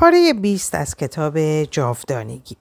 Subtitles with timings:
[0.00, 2.56] پاره 20 از کتاب جاودانگی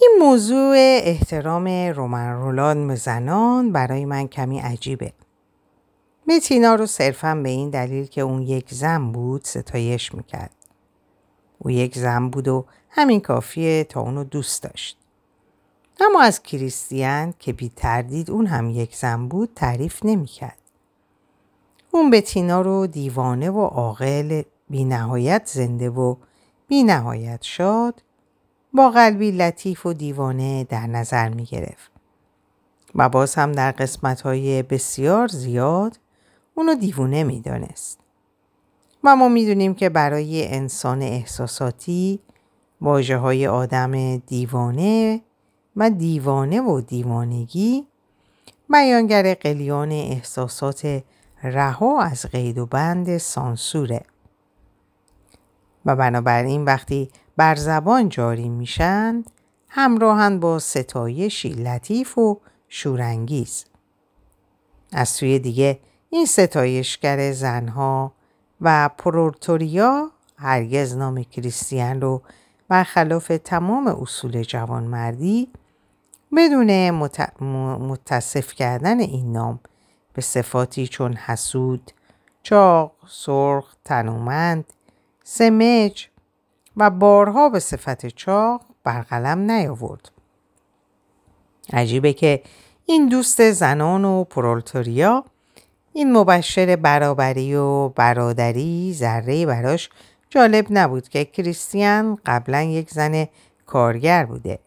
[0.00, 5.12] این موضوع احترام رومن رولان به زنان برای من کمی عجیبه.
[6.26, 10.54] متینا رو صرفا به این دلیل که اون یک زن بود ستایش می‌کرد.
[11.58, 14.98] او یک زن بود و همین کافیه تا اونو دوست داشت.
[16.00, 20.58] اما از کریستیان که بی تردید اون هم یک زن بود تعریف نمی‌کرد.
[21.90, 26.16] اون بتینا رو دیوانه و عاقل بی نهایت زنده و
[26.68, 28.02] بی نهایت شاد
[28.72, 31.90] با قلبی لطیف و دیوانه در نظر می گرفت.
[32.94, 35.98] و باز هم در قسمت های بسیار زیاد
[36.54, 37.98] اونو دیوونه می دانست.
[39.04, 42.20] و ما می دونیم که برای انسان احساساتی
[42.80, 45.20] واجه های آدم دیوانه
[45.76, 47.86] و دیوانه و دیوانگی
[48.70, 51.02] بیانگر قلیان احساسات
[51.42, 54.02] رها از قید و بند سانسوره
[55.86, 59.30] و بنابراین وقتی بر زبان جاری میشند
[59.68, 63.64] همراهند با ستایشی لطیف و شورانگیز.
[64.92, 65.78] از سوی دیگه
[66.10, 68.12] این ستایشگر زنها
[68.60, 72.22] و پرورتوریا هرگز نام کریستیان رو
[72.68, 75.48] برخلاف تمام اصول جوانمردی
[76.36, 76.90] بدون
[77.80, 79.60] متصف کردن این نام
[80.12, 81.90] به صفاتی چون حسود،
[82.42, 84.64] چاق، سرخ، تنومند،
[85.32, 86.08] سمج
[86.76, 90.10] و بارها به صفت چاق بر قلم نیاورد.
[91.72, 92.42] عجیبه که
[92.86, 95.24] این دوست زنان و پرولتوریا
[95.92, 99.90] این مبشر برابری و برادری ذره براش
[100.30, 103.26] جالب نبود که کریستیان قبلا یک زن
[103.66, 104.58] کارگر بوده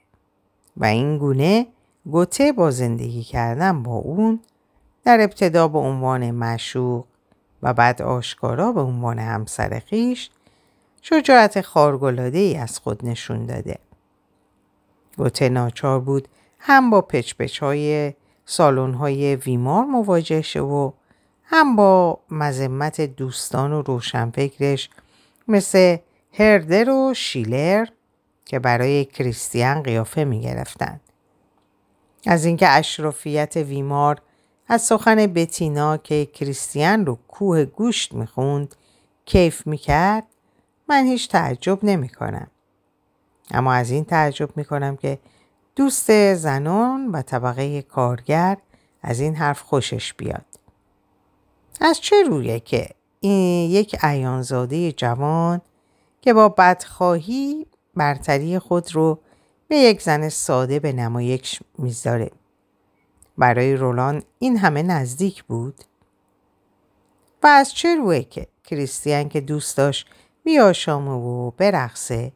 [0.77, 1.67] و این گونه
[2.11, 4.39] گوته با زندگی کردن با اون
[5.03, 7.05] در ابتدا به عنوان مشوق
[7.64, 10.30] و بعد آشکارا به عنوان همسر خیش
[11.05, 13.79] شجاعت خارگلاده ای از خود نشون داده.
[15.17, 16.27] گوته ناچار بود
[16.59, 18.14] هم با پچپچ های
[18.45, 20.92] سالن های ویمار مواجه شه و
[21.43, 24.89] هم با مذمت دوستان و روشنفکرش
[25.47, 25.97] مثل
[26.33, 27.86] هردر و شیلر
[28.45, 30.99] که برای کریستیان قیافه می گرفتن.
[32.25, 34.21] از اینکه اشرافیت ویمار
[34.67, 38.75] از سخن بتینا که کریستیان رو کوه گوشت می‌خوند
[39.25, 40.23] کیف می‌کرد
[40.93, 42.48] من هیچ تعجب نمی کنم.
[43.52, 45.20] اما از این تعجب می کنم که
[45.76, 48.58] دوست زنان و طبقه کارگر
[49.02, 50.45] از این حرف خوشش بیاد.
[51.81, 52.89] از چه رویه که
[53.20, 55.61] این یک ایانزاده جوان
[56.21, 59.20] که با بدخواهی برتری خود رو
[59.67, 62.31] به یک زن ساده به نمایش می‌ذاره.
[63.37, 65.83] برای رولان این همه نزدیک بود؟
[67.43, 70.08] و از چه رویه که کریستیان که دوست داشت
[70.43, 72.31] بیاشامه و برقصه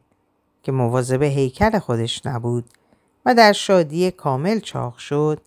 [0.62, 2.64] که مواظب هیکل خودش نبود
[3.26, 5.40] و در شادی کامل چاق شد.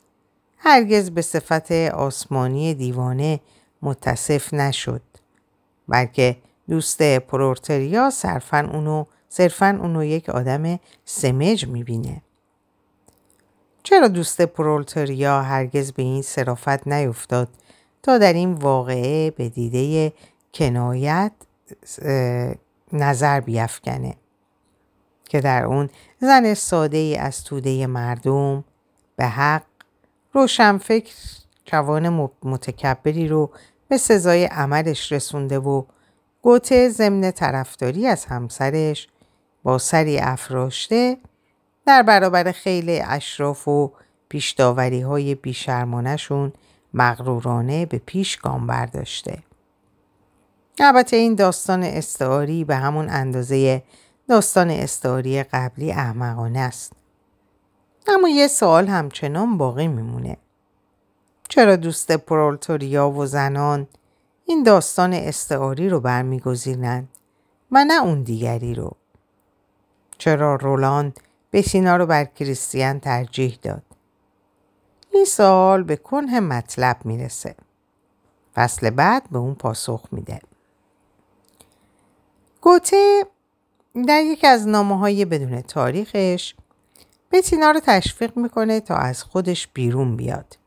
[0.57, 3.39] هرگز به صفت آسمانی دیوانه
[3.81, 5.01] متصف نشد
[5.87, 6.37] بلکه
[6.69, 12.21] دوست پرورتریا صرفا اونو صرفا اونو یک آدم سمج می‌بینه.
[13.83, 17.47] چرا دوست پرولتریا هرگز به این صرافت نیفتاد
[18.03, 20.13] تا در این واقعه به دیده
[20.53, 21.31] کنایت
[22.93, 24.15] نظر بیافکنه
[25.25, 25.89] که در اون
[26.19, 28.63] زن ساده ای از توده مردم
[29.15, 29.63] به حق
[30.33, 31.15] روشنفکر
[31.65, 33.51] جوان متکبری رو
[33.87, 35.83] به سزای عملش رسونده و
[36.41, 39.07] گوته ضمن طرفداری از همسرش
[39.63, 41.17] با سری افراشته
[41.85, 43.91] در برابر خیلی اشراف و
[44.29, 46.53] پیشداوری های بیشرمانشون
[46.93, 49.37] مغرورانه به پیش گام برداشته.
[50.79, 53.83] البته این داستان استعاری به همون اندازه
[54.29, 56.93] داستان استعاری قبلی احمقانه است.
[58.07, 60.37] اما یه سوال همچنان باقی میمونه.
[61.49, 63.87] چرا دوست پرولتوریا و زنان
[64.45, 67.09] این داستان استعاری رو برمیگزینند
[67.71, 68.91] و نه اون دیگری رو؟
[70.17, 71.19] چرا رولاند
[71.53, 73.83] بسینا رو بر کریستیان ترجیح داد؟
[75.13, 77.55] این سوال به کنه مطلب می‌رسه.
[78.55, 80.41] فصل بعد به اون پاسخ میده.
[82.61, 83.25] گوته
[84.07, 86.55] در یکی از نامه های بدون تاریخش
[87.31, 90.57] بتینا رو تشویق می‌کنه تا از خودش بیرون بیاد.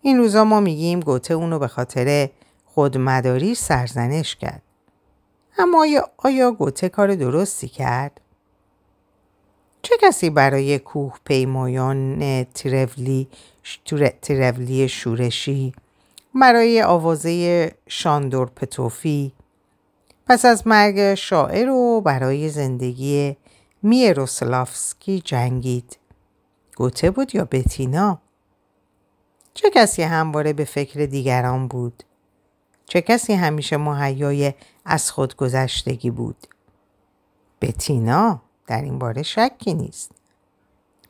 [0.00, 2.30] این روزا ما میگیم گوته اونو به خاطر
[2.64, 4.62] خودمداری سرزنش کرد.
[5.58, 5.86] اما
[6.16, 8.20] آیا, گوته کار درستی کرد؟
[9.82, 13.28] چه کسی برای کوه پیمایان تیرولی,
[14.22, 15.72] تیرولی شورشی
[16.34, 19.32] برای آوازه شاندور پتوفی
[20.26, 23.36] پس از مرگ شاعر و برای زندگی
[23.82, 25.98] میروسلافسکی جنگید.
[26.76, 28.18] گوته بود یا بتینا؟
[29.54, 32.02] چه کسی همواره به فکر دیگران بود؟
[32.86, 34.54] چه کسی همیشه مهیای
[34.84, 36.46] از خود گذشتگی بود؟
[37.60, 40.10] بتینا در این باره شکی نیست.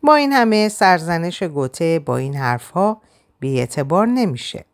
[0.02, 3.00] با این همه سرزنش گوته با این حرفها
[3.40, 4.64] بی اعتبار نمیشه.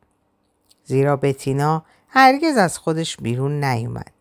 [0.84, 4.19] زیرا بتینا هرگز از خودش بیرون نیومد.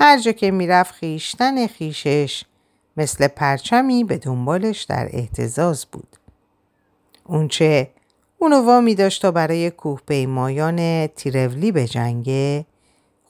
[0.00, 2.44] هر جا که می‌رفت خیشتن خیشش
[2.96, 6.16] مثل پرچمی به دنبالش در احتزاز بود.
[7.24, 7.90] اونچه
[8.38, 12.66] اونو وامی داشت تا برای کوه پیمایان تیرولی به جنگه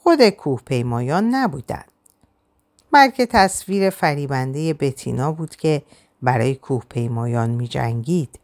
[0.02, 1.84] خود کوه پیمایان نبودن.
[2.92, 5.82] بلکه تصویر فریبنده بتینا بود که
[6.22, 8.38] برای کوه پیمایان می جنگید.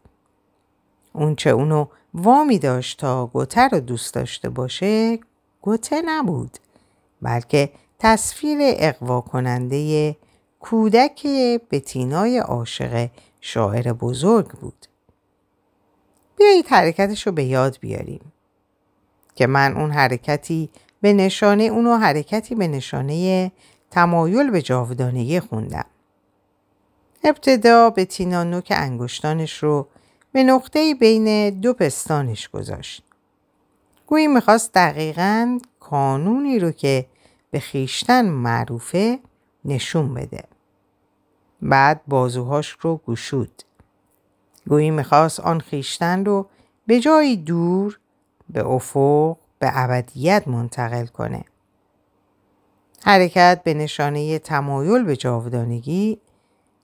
[1.13, 5.19] اونچه اونو وامی داشت تا گوته رو دوست داشته باشه
[5.63, 6.59] گوته نبود
[7.23, 10.17] بلکه تصویر اقوا کننده
[10.61, 11.27] کودک
[11.71, 13.11] بتینای عاشق
[13.41, 14.87] شاعر بزرگ بود.
[16.39, 18.33] بیایید حرکتش رو به یاد بیاریم.
[19.35, 20.71] که من اون حرکتی
[21.01, 23.53] به نشانه اونو حرکتی به نشانه
[23.91, 25.85] تمایل به جاودانگی خوندم.
[27.25, 29.87] ابتدا به تینا نوک انگشتانش رو
[30.33, 33.03] به نقطه بین دو پستانش گذاشت.
[34.07, 37.07] گویی می‌خواست دقیقا کانونی رو که
[37.51, 39.21] به خیشتن معروفه
[39.65, 40.45] نشون بده.
[41.63, 43.63] بعد بازوهاش رو گشود.
[44.69, 46.49] گویی می‌خواست آن خیشتن رو
[46.87, 47.99] به جایی دور
[48.49, 51.45] به افق به ابدیت منتقل کنه.
[53.05, 56.21] حرکت به نشانه تمایل به جاودانگی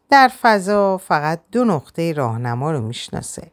[0.09, 3.51] در فضا فقط دو نقطه راهنما رو می‌شناسه.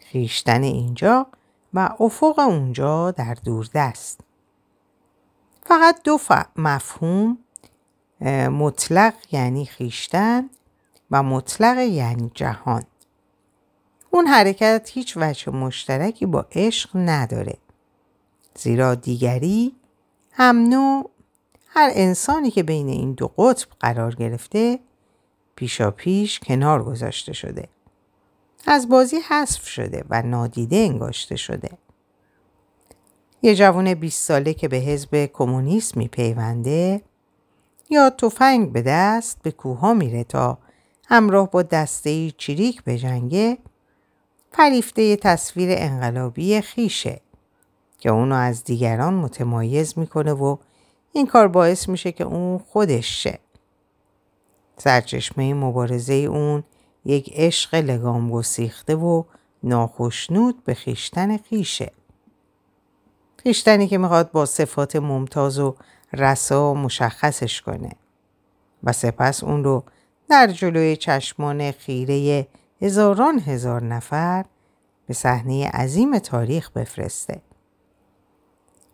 [0.00, 1.26] خیشتن اینجا
[1.74, 4.20] و افق اونجا در دوردست.
[5.66, 6.18] فقط دو
[6.56, 7.38] مفهوم
[8.50, 10.50] مطلق یعنی خیشتن
[11.10, 12.82] و مطلق یعنی جهان.
[14.10, 17.58] اون حرکت هیچ وجه مشترکی با عشق نداره.
[18.54, 19.76] زیرا دیگری
[20.32, 21.10] هم نوع
[21.68, 24.78] هر انسانی که بین این دو قطب قرار گرفته
[25.56, 27.68] پیشا پیش کنار گذاشته شده.
[28.66, 31.70] از بازی حذف شده و نادیده انگاشته شده.
[33.42, 37.02] یه جوان 20 ساله که به حزب کمونیست میپیونده
[37.90, 40.58] یا تفنگ به دست به کوها میره تا
[41.08, 43.58] همراه با دسته چریک به جنگه
[44.52, 47.20] فریفته تصویر انقلابی خیشه
[47.98, 50.56] که اونو از دیگران متمایز می‌کنه و
[51.12, 53.38] این کار باعث میشه که اون خودش شه.
[54.76, 56.64] سرچشمه مبارزه اون
[57.04, 59.24] یک عشق لگام گسیخته و
[59.62, 61.92] ناخشنود به خیشتن خیشه.
[63.42, 65.74] خیشتنی که می‌خواد با صفات ممتاز و
[66.12, 67.90] رسا مشخصش کنه
[68.84, 69.84] و سپس اون رو
[70.28, 72.46] در جلوی چشمان خیره
[72.82, 74.44] هزاران هزار نفر
[75.06, 77.42] به صحنه عظیم تاریخ بفرسته.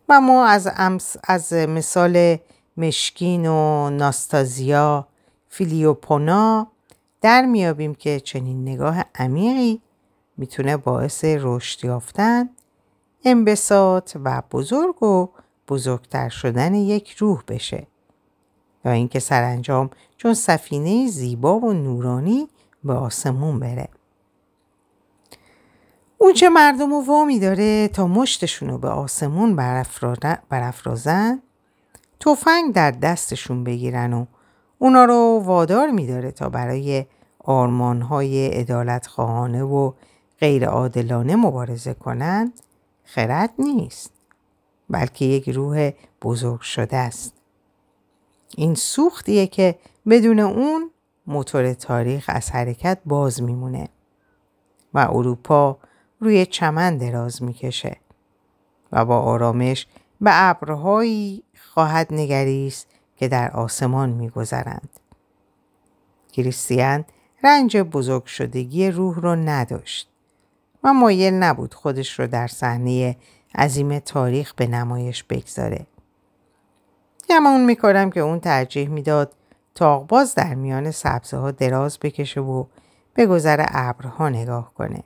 [0.09, 0.69] و ما از,
[1.23, 2.37] از مثال
[2.77, 5.07] مشکین و ناستازیا
[5.49, 6.67] فیلیوپونا
[7.21, 9.81] در میابیم که چنین نگاه عمیقی
[10.37, 12.49] می‌تونه باعث رشد یافتن
[13.23, 15.29] انبساط و بزرگ و
[15.67, 17.87] بزرگتر شدن یک روح بشه.
[18.85, 22.47] یا اینکه سرانجام چون سفینه زیبا و نورانی
[22.83, 23.89] به آسمون بره.
[26.17, 29.55] اون چه مردم رو وامی داره تا مشتشون رو به آسمون
[30.49, 31.41] برافرازن
[32.19, 34.25] تفنگ در دستشون بگیرن و
[34.79, 37.05] اونا رو وادار میداره تا برای
[37.39, 39.91] آرمانهای عدالت خواهانه و
[40.39, 42.59] غیر عادلانه مبارزه کنند.
[43.07, 44.11] خرد نیست
[44.89, 47.33] بلکه یک روح بزرگ شده است
[48.55, 50.91] این سوختیه که بدون اون
[51.27, 53.89] موتور تاریخ از حرکت باز میمونه
[54.93, 55.77] و اروپا
[56.19, 57.97] روی چمن دراز می‌کشه
[58.91, 59.87] و با آرامش
[60.21, 64.89] به ابرهایی خواهد نگریست که در آسمان میگذرند.
[66.31, 67.05] کریستیان
[67.43, 70.09] رنج بزرگ شدگی روح رو نداشت
[70.83, 73.17] و مایل نبود خودش رو در صحنه
[73.55, 75.85] عظیم تاریخ به نمایش بگذاره.
[77.29, 79.33] گمان می‌کنم که اون ترجیح می‌داد
[79.75, 82.65] تاغباز در میان سبزه ها دراز بکشه و
[83.13, 85.03] به گذر ابرها نگاه کنه.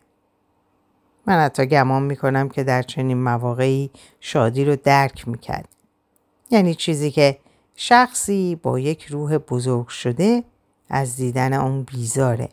[1.26, 5.68] من حتی گمان می‌کنم که در چنین مواقعی شادی رو درک می‌کرد.
[6.50, 7.38] یعنی چیزی که
[7.76, 10.44] شخصی با یک روح بزرگ شده
[10.90, 12.50] از دیدن اون بیزاره.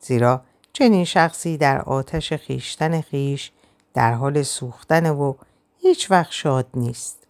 [0.00, 0.42] زیرا
[0.78, 3.52] چنین شخصی در آتش خیشتن خیش
[3.94, 5.34] در حال سوختن و
[5.78, 7.26] هیچ وقت شاد نیست.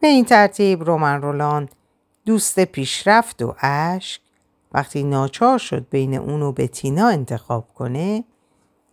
[0.00, 1.68] به این ترتیب رومن رولان
[2.26, 4.20] دوست پیشرفت و اشک
[4.72, 8.24] وقتی ناچار شد بین اون و بتینا انتخاب کنه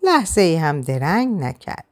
[0.04, 1.86] لحظه ای هم درنگ نکرد.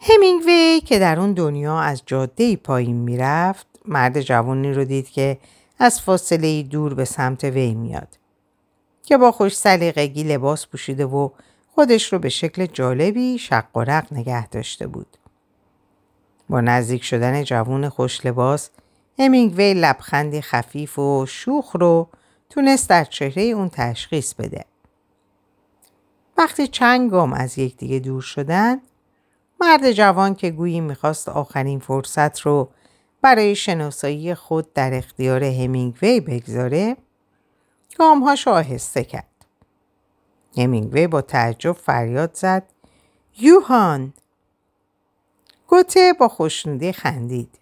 [0.00, 5.38] همینگوی که در اون دنیا از جاده پایین می‌رفت مرد جوانی رو دید که
[5.84, 8.18] از فاصله دور به سمت وی میاد
[9.02, 11.28] که با خوش سلیقگی لباس پوشیده و
[11.74, 15.16] خودش رو به شکل جالبی شق و رق نگه داشته بود.
[16.48, 18.70] با نزدیک شدن جوون خوش لباس
[19.18, 22.08] همینگوی لبخندی خفیف و شوخ رو
[22.50, 24.64] تونست در چهره اون تشخیص بده.
[26.38, 28.80] وقتی چند گام از یکدیگه دور شدن
[29.60, 32.68] مرد جوان که گویی می‌خواست آخرین فرصت رو
[33.22, 36.96] برای شناسایی خود در اختیار همینگوی بگذاره
[37.98, 39.24] گامهاش آهسته کرد.
[40.56, 42.62] همینگوی با تعجب فریاد زد
[43.38, 44.12] یوهان
[45.66, 47.58] گوته با خوشنودی خندید.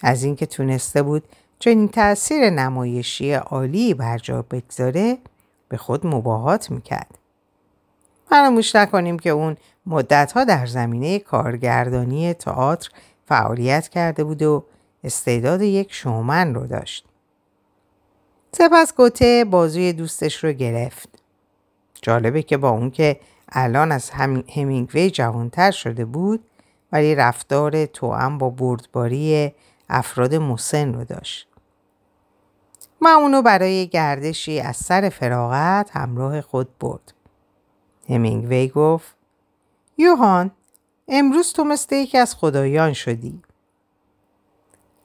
[0.00, 1.28] از اینکه تونسته بود
[1.58, 5.18] چنین تاثیر نمایشی عالی بر جا بگذاره
[5.68, 7.18] به خود مباهات می‌کرد.
[8.28, 12.90] فراموش نکنیم که اون مدتها در زمینه کارگردانی تئاتر
[13.26, 14.64] فعالیت کرده بود و
[15.04, 17.06] استعداد یک شومن رو داشت.
[18.52, 21.08] سپس گوته بازوی دوستش رو گرفت.
[22.02, 24.10] جالبه که با اون که الان از
[24.54, 26.44] همینگوی جوانتر شده بود
[26.92, 29.52] ولی رفتار توام با بردباری
[29.88, 31.48] افراد مسن رو داشت.
[33.00, 37.14] من اونو برای گردشی از سر فراغت همراه خود برد.
[38.08, 39.16] همینگوی گفت
[39.98, 40.50] یوهان
[41.08, 43.42] امروز تو مثل یکی از خدایان شدی.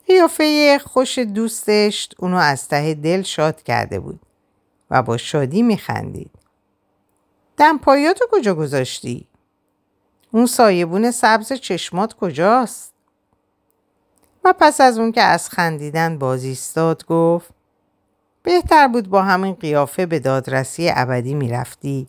[0.06, 4.20] قیافه خوش دوستش اونو از ته دل شاد کرده بود
[4.90, 6.30] و با شادی میخندید.
[7.56, 9.26] دمپایاتو کجا گذاشتی؟
[10.32, 12.92] اون سایبون سبز چشمات کجاست؟
[14.44, 17.50] و پس از اون که از خندیدن بازیستاد گفت
[18.42, 22.06] بهتر بود با همین قیافه به دادرسی ابدی می‌رفتی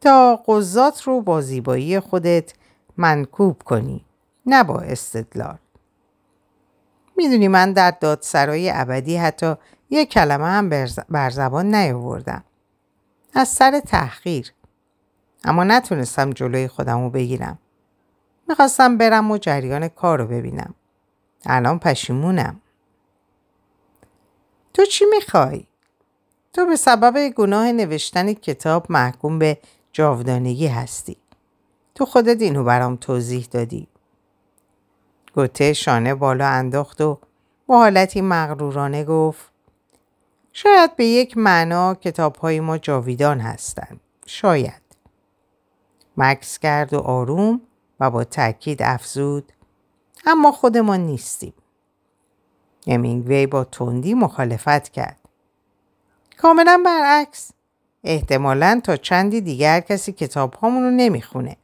[0.00, 2.52] تا قضات رو با زیبایی خودت
[2.96, 4.04] منکوب کنی.
[4.46, 5.58] نه با استدلال.
[7.16, 9.54] می‌دونی من در دادسرای ابدی حتی
[9.90, 10.68] یک کلمه هم
[11.08, 12.44] بر زبان نیاوردم.
[13.34, 14.52] از سر تحقیر.
[15.44, 17.58] اما نتونستم جلوی خودم رو بگیرم.
[18.48, 20.74] می‌خواستم برم و جریان کار رو ببینم.
[21.46, 22.60] الان پشیمونم.
[24.74, 25.66] تو چی می‌خوای؟
[26.52, 29.58] تو به سبب گناه نوشتن کتاب محکوم به
[29.92, 31.16] جاودانگی هستی.
[32.00, 33.88] تو خودت اینو برام توضیح دادی.
[35.34, 37.18] گوته شانه بالا انداخت و
[37.66, 39.52] با حالتی مغرورانه گفت
[40.52, 44.00] شاید به یک معنا کتاب های ما جاویدان هستند.
[44.26, 44.82] شاید.
[46.16, 47.60] مکس کرد و آروم
[48.00, 49.52] و با تاکید افزود
[50.26, 51.54] اما خودمان نیستیم.
[52.86, 55.18] همینگوی با تندی مخالفت کرد.
[56.38, 57.50] کاملا برعکس.
[58.04, 61.56] احتمالا تا چندی دیگر کسی کتاب رو نمی‌خونه.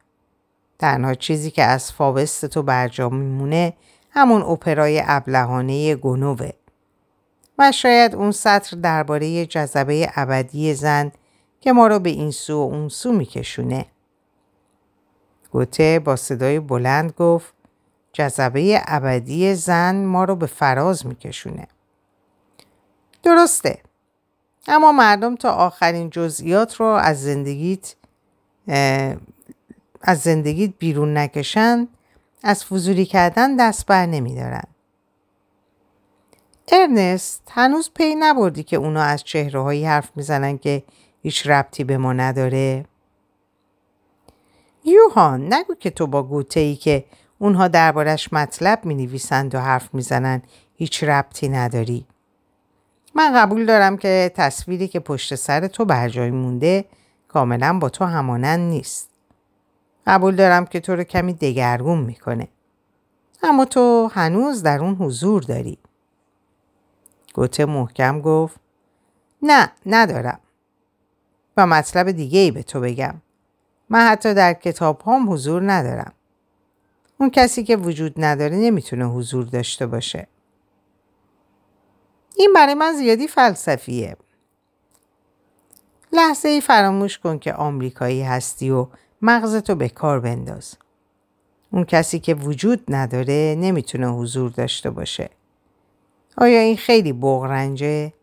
[0.79, 3.73] تنها چیزی که از فاوست تو برجا میمونه
[4.09, 6.49] همون اپرای ابلهانه گنوه.
[7.59, 11.11] و شاید اون سطر درباره جذبه ابدی زن
[11.61, 13.85] که ما رو به این سو و اون سو میکشونه.
[15.51, 17.53] گوته با صدای بلند گفت
[18.13, 21.67] جذبه ابدی زن ما رو به فراز میکشونه.
[23.23, 23.79] درسته.
[24.67, 27.95] اما مردم تا آخرین جزئیات رو از زندگیت
[30.09, 31.87] از زندگیت بیرون نکشن
[32.43, 34.63] از فضولی کردن دست بر نمیدارن.
[36.71, 40.83] ارنست هنوز پی نبردی که اونا از چهره هایی حرف می‌زنن که
[41.21, 42.85] هیچ ربطی به ما نداره؟
[44.85, 47.05] یوهان نگو که تو با گوته ای که
[47.39, 50.41] اونها دربارش مطلب می نویسند و حرف می‌زنن
[50.75, 52.05] هیچ ربطی نداری.
[53.15, 56.85] من قبول دارم که تصویری که پشت سر تو بر جای مونده
[57.27, 59.16] کاملا با تو همانند نیست.
[60.07, 62.47] قبول دارم که تو رو کمی دگرگون می‌کنه.
[63.43, 65.77] اما تو هنوز در اون حضور داری.
[67.33, 68.59] گوته محکم گفت
[69.41, 70.39] نه ندارم.
[71.57, 73.21] و مطلب دیگه ای به تو بگم.
[73.89, 76.13] من حتی در کتاب هم حضور ندارم.
[77.17, 80.27] اون کسی که وجود نداره نمی‌تونه حضور داشته باشه.
[82.35, 84.17] این برای من زیادی فلسفیه.
[86.13, 88.87] لحظه ای فراموش کن که آمریکایی هستی و
[89.21, 90.75] مغزتو به کار بنداز.
[91.71, 95.29] اون کسی که وجود نداره نمی‌تونه حضور داشته باشه.
[96.37, 98.13] آیا این خیلی بغرنجه؟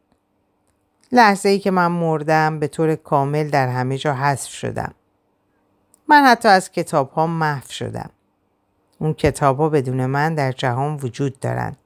[1.12, 4.94] لحظه ای که من مردم به طور کامل در همه جا حذف شدم.
[6.08, 8.10] من حتی از کتاب ها محو شدم.
[8.98, 11.76] اون کتابا بدون من در جهان وجود دارند.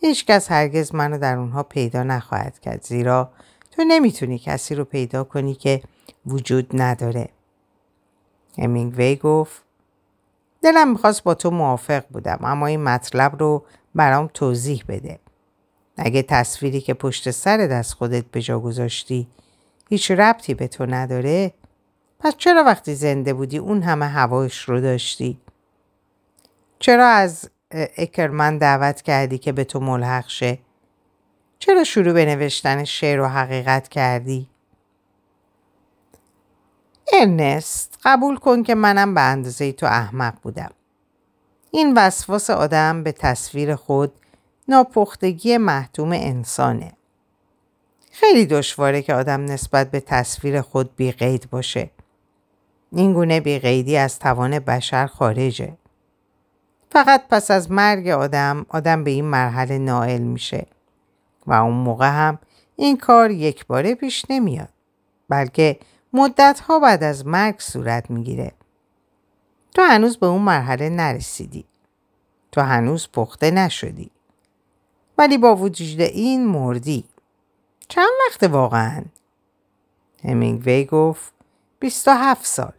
[0.00, 3.30] هیچکس هرگز منو در اونها پیدا نخواهد کرد زیرا
[3.70, 5.82] تو نمی‌تونی کسی رو پیدا کنی که
[6.26, 7.28] وجود نداره.
[8.58, 9.62] همینگوی گفت
[10.62, 15.18] دلم می‌خواست با تو موافق بودم اما این مطلب رو برام توضیح بده.
[15.96, 19.28] اگه تصویری که پشت سرت از خودت به جا گذاشتی
[19.88, 21.52] هیچ ربطی به تو نداره
[22.20, 25.40] پس چرا وقتی زنده بودی اون همه هوایش رو داشتی؟
[26.78, 27.50] چرا از
[27.96, 30.58] اکرمن دعوت کردی که به تو ملحق شه؟
[31.58, 34.48] چرا شروع به نوشتن شعر و حقیقت کردی؟
[37.12, 40.70] ارنست قبول کن که منم به اندازه تو احمق بودم.
[41.70, 44.12] این وسواس آدم به تصویر خود
[44.68, 46.92] ناپختگی محتوم انسانه.
[48.10, 51.90] خیلی دشواره که آدم نسبت به تصویر خود بیقید باشه.
[52.92, 55.76] این گونه بیقیدی از توان بشر خارجه.
[56.90, 60.66] فقط پس از مرگ آدم آدم به این مرحله نائل میشه
[61.46, 62.38] و اون موقع هم
[62.76, 64.68] این کار یک باره پیش نمیاد
[65.28, 65.78] بلکه
[66.12, 68.52] مدت ها بعد از مرگ صورت می‌گیره.
[69.74, 71.64] تو هنوز به اون مرحله نرسیدی.
[72.52, 74.10] تو هنوز پخته نشدی.
[75.18, 77.04] ولی با وجود این مردی.
[77.88, 79.04] چند وقت واقعا؟
[80.24, 81.32] همینگوی گفت
[81.78, 82.72] 27 سال.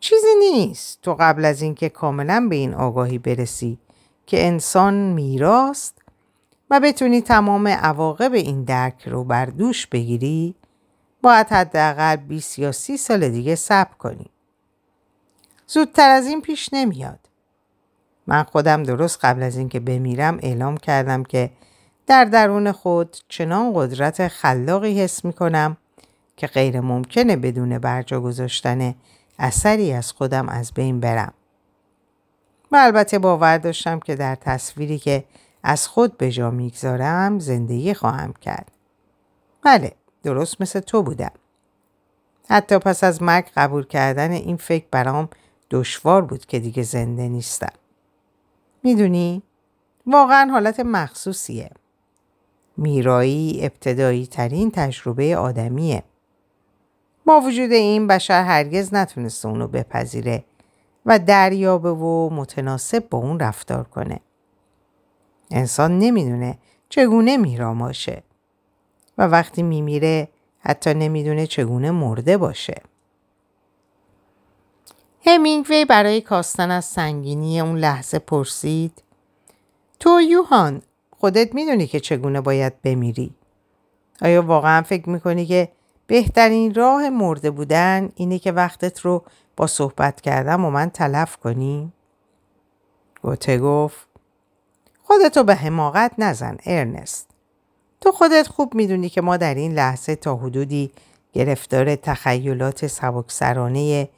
[0.00, 0.98] چیزی نیست.
[1.02, 3.78] تو قبل از اینکه کاملا به این آگاهی برسی
[4.26, 6.02] که انسان میراست
[6.70, 10.54] و بتونی تمام عواقب این درک رو بر دوش بگیری
[11.24, 14.30] باید حداقل 20 یا 30 سال دیگه صبر کنی.
[15.66, 17.18] زودتر از این پیش نمیاد.
[18.26, 21.50] من خودم درست قبل از اینکه بمیرم اعلام کردم که
[22.06, 25.76] در درون خود چنان قدرت خلاقی حس می کنم
[26.36, 28.94] که غیر ممکنه بدون برجا گذاشتن
[29.38, 31.32] اثری از خودم از بین برم.
[32.72, 35.24] و البته باور داشتم که در تصویری که
[35.62, 38.70] از خود به جا می‌گذارم زندگی خواهم کرد.
[39.62, 39.92] بله
[40.24, 41.30] درست مثل تو بودم.
[42.48, 45.28] حتی پس از مرگ قبول کردن این فکر برام
[45.70, 47.72] دشوار بود که دیگه زنده نیستم.
[48.82, 49.42] می‌دونی؟
[50.06, 51.70] واقعا حالت مخصوصیه.
[52.76, 56.02] میرایی ابتدایی ترین تجربه آدمیه.
[57.26, 60.44] با وجود این بشر هرگز نتونسته اونو بپذیره
[61.06, 64.20] و دریابه و متناسب با اون رفتار کنه.
[65.50, 66.58] انسان نمی‌دونه
[66.88, 68.22] چگونه میرا باشه
[69.18, 70.28] و وقتی میمیره
[70.60, 72.82] حتی نمی‌دونه چگونه مرده باشه.
[75.26, 79.02] همینگوی برای کاستن از سنگینی اون لحظه پرسید
[80.00, 83.34] تو یوهان خودت می‌دونی که چگونه باید بمیری؟
[84.22, 85.68] آیا واقعا فکر می‌کنی که
[86.06, 89.24] بهترین راه مرده بودن اینه که وقتت رو
[89.56, 91.92] با صحبت کردم و من تلف کنی؟
[93.22, 94.08] گوته گفت
[95.02, 97.33] خودتو به حماقت نزن ارنست.
[98.04, 100.92] تو خودت خوب می‌دونی که ما در این لحظه تا حدودی
[101.32, 104.08] گرفتار تخیلات سبکسرانه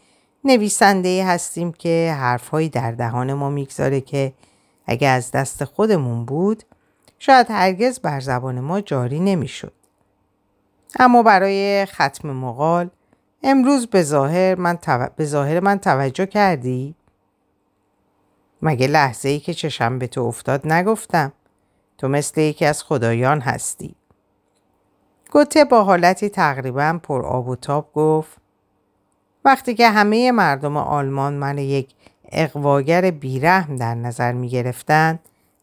[0.44, 4.32] نویسنده هستیم که حرفهایی در دهان ما می‌گذاره که
[4.86, 6.62] اگه از دست خودمون بود
[7.18, 9.72] شاید هرگز بر زبان ما جاری نمی‌شد.
[10.98, 12.90] اما برای ختم مقال
[13.42, 14.78] امروز به ظاهر من,
[15.16, 16.94] به ظاهر من توجه کردی؟
[18.62, 21.32] مگه لحظه ای که چشم به تو افتاد نگفتم
[21.98, 23.94] تو مثل یکی از خدایان هستی
[25.30, 28.38] گوته با حالتی تقریبا پر آب و تاب گفت
[29.44, 31.94] وقتی که همه مردم آلمان من یک
[32.32, 35.18] اقواگر بیرحم در نظر می گرفتن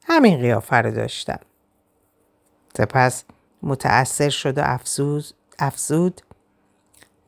[0.06, 1.40] همین قیافه رو داشتم
[2.78, 3.24] سپس
[3.64, 5.26] متأثر شد و افزود,
[5.60, 6.22] افزود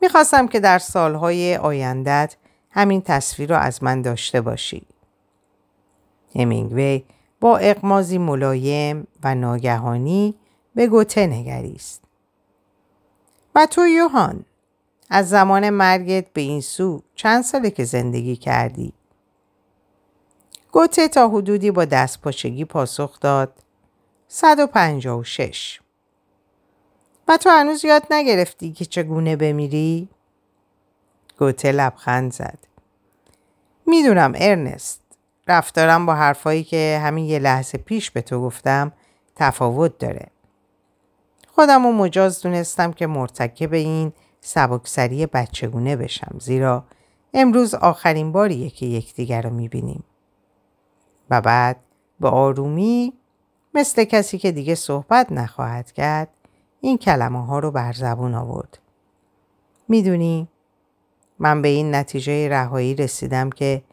[0.01, 2.35] می‌خواستم که در سالهای آیندت
[2.71, 4.87] همین تصویر رو از من داشته باشی.
[6.35, 7.03] همینگوی
[7.39, 10.35] با اقمازی ملایم و ناگهانی
[10.75, 12.03] به گوته نگریست.
[13.55, 14.45] و تو یوهان
[15.09, 18.93] از زمان مرگت به این سو چند ساله که زندگی کردی؟
[20.71, 23.53] گوته تا حدودی با دست پاچگی پاسخ داد
[24.27, 25.79] 156
[27.27, 30.09] و تو هنوز یاد نگرفتی که چگونه بمیری؟
[31.39, 32.59] گوته لبخند زد.
[33.85, 35.04] می‌دونم ارنست.
[35.47, 38.91] رفتارم با حرفایی که همین یه لحظه پیش به تو گفتم
[39.35, 40.27] تفاوت داره.
[41.47, 46.83] خودم رو مجاز دونستم که مرتکب این سبکسری بچگونه بشم زیرا
[47.33, 50.03] امروز آخرین باریه که یکدیگر رو می‌بینیم.
[51.29, 51.79] و بعد
[52.19, 53.13] به آرومی
[53.73, 56.29] مثل کسی که دیگه صحبت نخواهد کرد
[56.81, 58.79] این کلمه ها رو بر زبون آورد.
[59.87, 60.47] می‌دونی
[61.39, 63.83] من به این نتیجه رهایی رسیدم که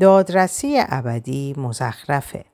[0.00, 2.44] دادرسی ابدی مزخرفه.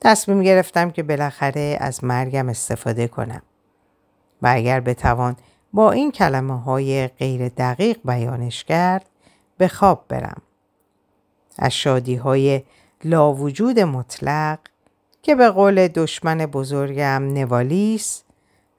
[0.00, 3.42] تصمیم گرفتم که بالاخره از مرگم استفاده کنم.
[4.42, 5.36] و اگر بتوان
[5.72, 9.08] با این کلمه های غیر دقیق بیانش کرد
[9.58, 10.42] به خواب برم.
[11.58, 12.62] از شادی های
[13.04, 14.58] لاوجود مطلق
[15.22, 18.22] که به قول دشمن بزرگم نوالیس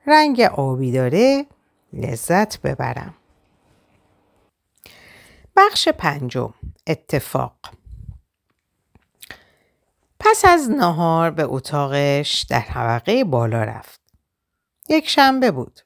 [0.07, 1.45] رنگ آبی داره
[1.93, 3.13] لذت ببرم.
[5.55, 6.53] بخش پنجم
[6.87, 7.55] اتفاق
[10.19, 14.01] پس از نهار به اتاقش در طبقه بالا رفت.
[14.89, 15.79] یک شنبه بود.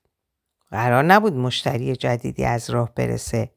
[0.71, 3.51] قرار نبود مشتری جدیدی از راه برسه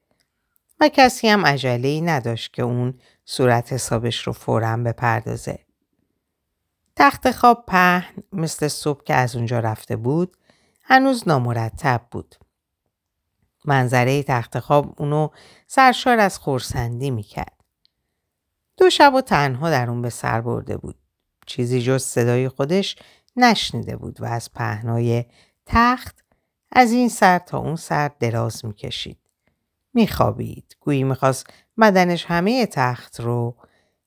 [0.81, 2.95] و کسی هم عجله نداشت که اون
[3.25, 5.59] صورت حسابش رو فورا بپردازه.
[6.97, 10.37] تخت خواب پهن مثل صبح که از اونجا رفته بود
[10.83, 12.35] هنوز نامرتب بود.
[13.65, 15.29] منظره تخت خواب اونو
[15.67, 17.65] سرشار از خورسندی می‌کرد.
[18.77, 20.97] دو شب و تنها در اون به سر برده بود.
[21.47, 22.97] چیزی جز صدای خودش
[23.37, 25.25] نشنیده بود و از پهنای
[25.67, 26.25] تخت
[26.73, 29.19] از این سر تا اون سر دراز می‌کشید.
[29.95, 30.77] میخوابید.
[30.81, 31.47] گویی می‌خواست
[31.81, 33.57] بدنش همه تخت رو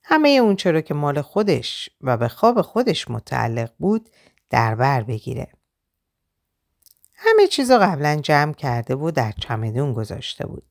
[0.02, 4.10] همه اون چرا که مال خودش و به خواب خودش متعلق بود
[4.50, 5.48] در بر بگیره.
[7.24, 10.64] همه چیزا قبلا جمع کرده و در چمدون گذاشته بود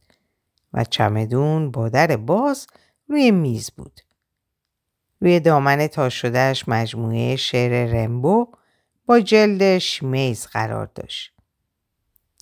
[0.73, 2.67] و چمدون با در باز
[3.07, 4.01] روی میز بود.
[5.21, 8.47] روی دامن تا شدهش مجموعه شعر رمبو
[9.05, 11.33] با جلدش میز قرار داشت.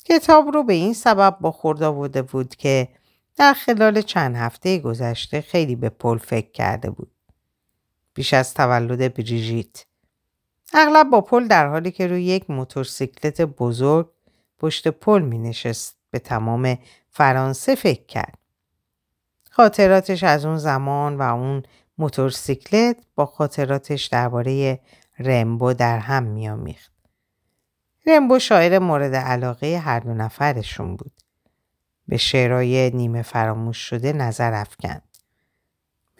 [0.05, 2.87] کتاب رو به این سبب با خورد آورده بود که
[3.35, 7.11] در خلال چند هفته گذشته خیلی به پل فکر کرده بود.
[8.13, 9.85] بیش از تولد بریژیت.
[10.73, 14.09] اغلب با پل در حالی که روی یک موتورسیکلت بزرگ
[14.59, 16.77] پشت پل می نشست به تمام
[17.09, 18.37] فرانسه فکر کرد.
[19.49, 21.63] خاطراتش از اون زمان و اون
[21.97, 24.79] موتورسیکلت با خاطراتش درباره
[25.19, 26.91] رمبو در هم میامیخت.
[28.07, 31.11] رمبو شاعر مورد علاقه هر دو نفرشون بود.
[32.07, 35.03] به شعرهای نیمه فراموش شده نظر افکند.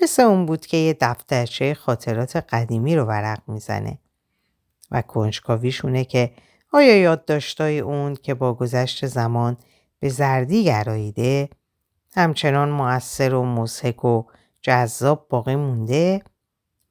[0.02, 3.98] مثل اون بود که یه دفترچه خاطرات قدیمی رو ورق می‌زنه
[4.92, 6.34] و کنجکاویشونه که
[6.74, 9.58] آیا یادداشتای اون که با گذشت زمان
[10.00, 11.50] به زردی گراییده
[12.16, 14.24] همچنان موثر و مزهک و
[14.62, 16.24] جذاب باقی مونده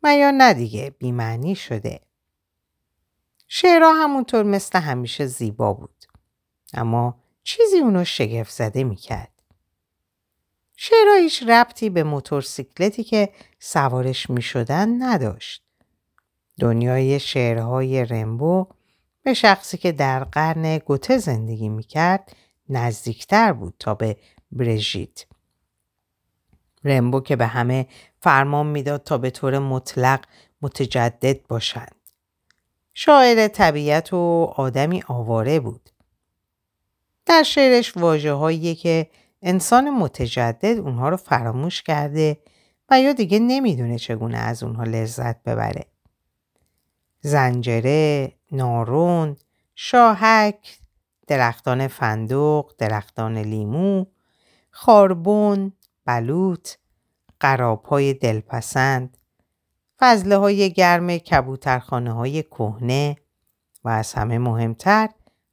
[0.02, 2.00] و یا نه دیگه بیمعنی شده.
[3.48, 6.04] شعرها همونطور مثل همیشه زیبا بود.
[6.74, 9.42] اما چیزی اونو شگفت زده می‌کرد.
[10.76, 15.69] شعرها هیچ ربطی به موتورسیکلتی که سوارش می‌شدن نداشت.
[16.60, 18.66] دنیای شعرهای رمبو
[19.22, 22.36] به شخصی که در قرن گوته زندگی می‌کرد
[22.68, 24.16] نزدیکتر بود تا به
[24.52, 25.24] برژیت.
[26.84, 27.86] رمبو که به همه
[28.20, 30.24] فرمان می‌داد تا به طور مطلق
[30.62, 31.94] متجدد باشند.
[32.94, 35.90] شاعر طبیعت و آدمی آواره بود.
[37.26, 39.10] در شعرش واجه که
[39.42, 42.38] انسان متجدد اونها رو فراموش کرده
[42.90, 45.89] و یا دیگه نمی‌دونه چگونه از اونها لذت ببره.
[47.20, 49.36] زنجره، نارون،
[49.74, 50.78] شاهک،
[51.26, 54.04] درختان فندوق، درختان لیمو،
[54.70, 55.72] خاربون،
[56.04, 56.68] بلوط،
[57.40, 59.16] قراب های دلپسند،
[59.98, 63.16] فضله های گرم کبوترخانه های کهنه
[63.84, 65.08] و از همه مهمتر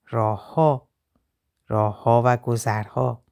[0.10, 0.88] راه ها،
[1.68, 3.24] راه ها و گذرها.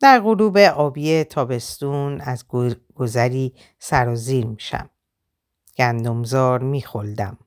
[0.00, 2.44] در غروب آبی تابستون از
[2.94, 4.90] گذری سرازیر میشم.
[5.78, 7.38] گندمزار میخوردم.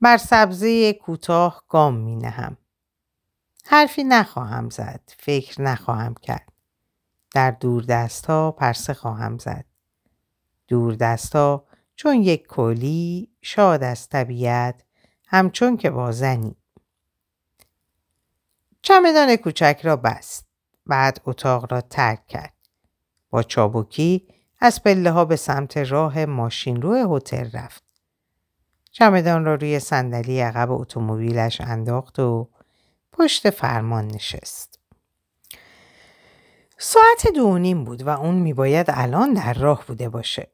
[0.00, 2.56] بر سبزه کوتاه گام می نهم.
[3.64, 5.00] حرفی نخواهم زد.
[5.18, 6.52] فکر نخواهم کرد.
[7.34, 9.64] در دور دستا پرسه خواهم زد.
[10.68, 11.64] دور دستا
[11.96, 14.84] چون یک کلی شاد از طبیعت
[15.26, 16.56] همچون که با زنی.
[18.82, 20.46] چمدان کوچک را بست.
[20.86, 22.54] بعد اتاق را ترک کرد.
[23.30, 27.82] با چابکی از پله ها به سمت راه ماشین روی هتل رفت.
[28.92, 32.48] چمدان را روی صندلی عقب اتومبیلش انداخت و
[33.12, 34.78] پشت فرمان نشست.
[36.78, 40.50] ساعت دو نیم بود و اون میباید الان در راه بوده باشه.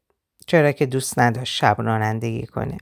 [0.47, 2.77] چرا که دوست نداشت شب رانندگی کنه.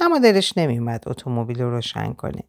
[0.00, 2.42] اما دلش نمیومد اتومبیل رو روشن کنه.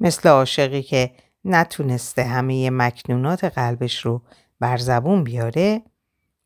[0.00, 1.10] مثل عاشقی که
[1.44, 4.22] نتونسته همه مکنونات قلبش رو
[4.60, 5.82] بر زبون بیاره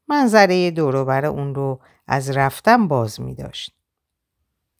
[0.08, 3.74] منظره دوروبر اون رو از رفتن باز می داشت.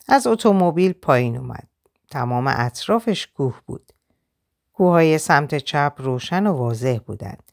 [0.08, 1.68] از اتومبیل پایین اومد.
[2.10, 3.92] تمام اطرافش کوه بود.
[4.72, 7.52] کوههای سمت چپ روشن و واضح بودند.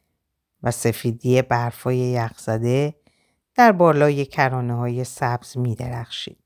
[0.64, 2.96] و سفیدی برفای یخزده
[3.56, 6.44] در بالای کرانه های سبز می درخشید.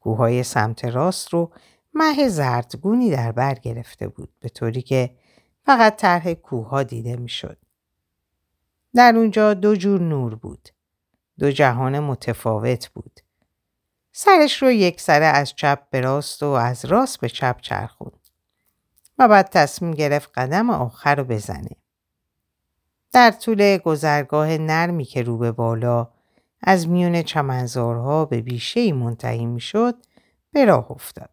[0.00, 1.52] کوههای سمت راست رو
[1.94, 5.16] مه زردگونی در بر گرفته بود به طوری که
[5.64, 7.58] فقط طرح کوه دیده می‌شد.
[8.94, 10.68] در اونجا دو جور نور بود.
[11.38, 13.20] دو جهان متفاوت بود.
[14.12, 18.28] سرش رو یک سره از چپ به راست و از راست به چپ چرخوند.
[19.18, 21.70] و بعد تصمیم گرفت قدم آخر رو بزنه.
[23.12, 26.08] در طول گذرگاه نرمی که رو به بالا
[26.62, 29.94] از میون چمنزارها به بیشه منتهی می‌شد
[30.52, 31.30] به راه افتاد.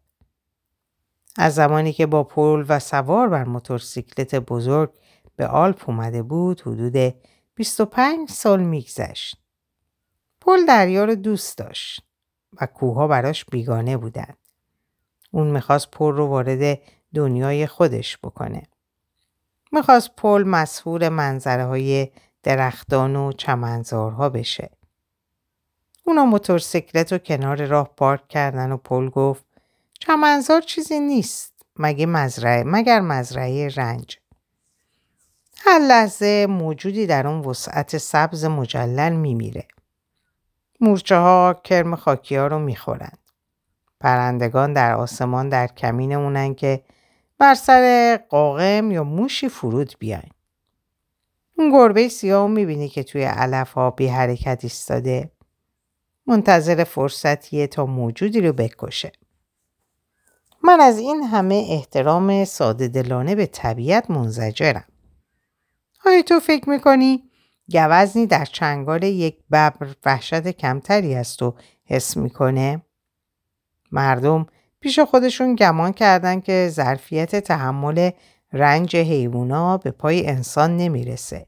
[1.36, 4.90] از زمانی که با پول و سوار بر موتورسیکلت بزرگ
[5.36, 7.14] به آلپ اومده بود حدود
[7.58, 9.36] 25 سال میگذشت.
[10.40, 12.02] پل دریا رو دوست داشت
[12.60, 14.36] و کوها براش بیگانه بودند.
[15.30, 16.78] اون می‌خواست پل رو وارد
[17.14, 18.62] دنیای خودش بکنه.
[19.72, 22.08] می‌خواست پل مسهور منظره های
[22.42, 24.70] درختان و چمنزارها بشه.
[26.04, 29.44] اونا موتورسیکلت رو کنار راه پارک کردن و پل گفت
[30.00, 34.18] چمنزار چیزی نیست مگه مزرعه مگر مزرعه رنج
[35.60, 39.68] هر لحظه موجودی در اون وسعت سبز مجلل میمیره.
[40.80, 43.18] مورچه ها کرم خاکی ها رو می‌خورند.
[44.00, 46.82] پرندگان در آسمان در کمینمونن که
[47.38, 50.30] بر سر قاقم یا موشی فرود بیاین.
[51.58, 55.30] اون گربه سیاه می‌بینی که توی علف ها بی حرکت ایستاده.
[56.26, 59.12] منتظر فرصتیه تا موجودی رو بکشه.
[60.62, 64.84] من از این همه احترام ساده دلانه به طبیعت منزجرم.
[66.06, 67.22] آیا تو فکر می‌کنی
[67.72, 72.82] گوزنی در چنگال یک ببر وحشت کمتری است و حس می‌کنه؟
[73.92, 74.46] مردم
[74.80, 78.10] پیش خودشون گمان کردن که ظرفیت تحمل
[78.52, 81.46] رنج حیوونا به پای انسان نمی‌رسه.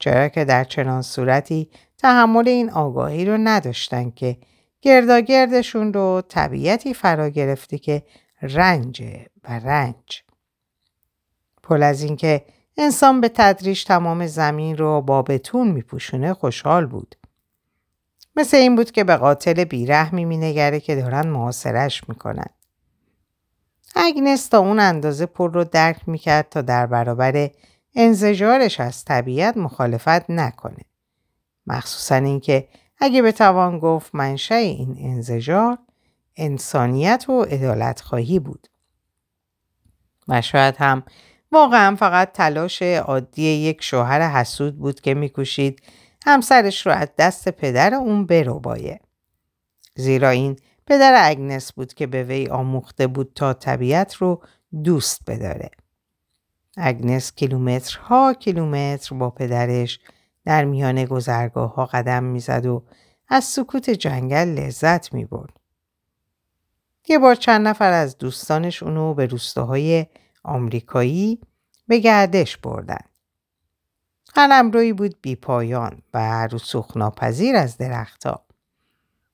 [0.00, 4.36] چرا که در چنان صورتی تحمل این آگاهی رو نداشتن که
[4.80, 8.02] گرداگردشون رو طبیعتی فرا گرفته که
[8.42, 9.02] رنج
[9.44, 10.22] و رنج.
[11.62, 12.44] پل از اینکه
[12.80, 17.16] انسان به تدریج تمام زمین رو با بتون میپوشونه خوشحال بود.
[18.36, 22.46] مثل این بود که به قاتل بیرحمی مینگره که دارن محاصرش می‌کنن.
[23.94, 27.50] اگنس تا اون اندازه پر رو درک می‌کرد تا در برابر
[27.94, 30.84] انزجارش از طبیعت مخالفت نکنه.
[31.66, 35.78] مخصوصا اینکه اگه بتوان گفت منشه این انزجار
[36.36, 38.68] انسانیت و ادالت خواهی بود.
[40.28, 41.02] و شاید هم
[41.52, 45.82] واقعا فقط تلاش عادی یک شوهر حسود بود که میکوشید
[46.26, 48.26] همسرش رو از دست پدر اون
[48.62, 49.00] بایه.
[49.96, 50.56] زیرا این
[50.86, 54.42] پدر اگنس بود که به وی آموخته بود تا طبیعت رو
[54.84, 55.70] دوست بداره.
[56.76, 60.00] اگنس کیلومترها کیلومتر با پدرش
[60.44, 62.84] در میان گذرگاه ها قدم می‌زد و
[63.28, 65.52] از سکوت جنگل لذت می برد.
[67.08, 70.06] یه بار چند نفر از دوستانش اونو به روستاهای
[70.48, 71.40] آمریکایی
[71.88, 73.04] به گردش بردن.
[74.72, 78.44] روی بود بی پایان و رسوخ ناپذیر از درختها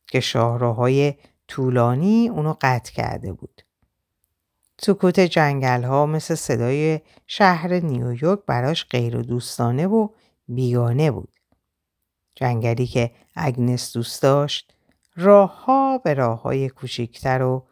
[0.06, 1.14] که شاهراهای
[1.48, 3.62] طولانی اونو قطع کرده بود.
[4.80, 10.08] سکوت جنگل ها مثل صدای شهر نیویورک براش غیر دوستانه و
[10.48, 11.32] بیگانه بود.
[12.34, 14.74] جنگلی که اگنس دوست داشت
[15.16, 16.70] راه ها به راه های
[17.28, 17.62] و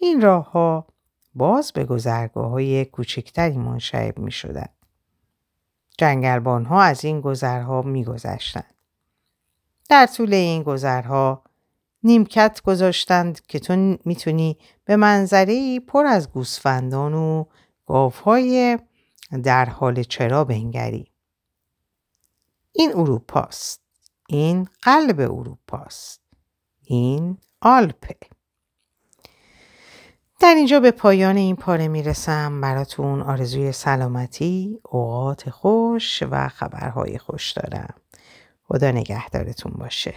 [0.00, 0.86] این راه ها
[1.34, 4.68] باز به گذرگاه های کوچکتری منشعب می شدن.
[5.98, 8.64] جنگلبان ها از این گذرها می گذشتن.
[9.88, 11.42] در طول این گذرها
[12.02, 17.44] نیمکت گذاشتند که تو می‌تونی به منظره پر از گوسفندان و
[17.86, 18.78] گاوهای
[19.42, 21.12] در حال چرا بنگری.
[22.72, 23.82] این اروپاست.
[24.28, 26.20] این قلب اروپاست.
[26.82, 28.16] این آلپه.
[30.42, 37.52] در اینجا به پایان این پاره می‌رسم براتون آرزوی سلامتی، اوقات خوش و خبرهای خوش
[37.52, 37.94] دارم.
[38.68, 40.14] خدا نگهدارتون باشه.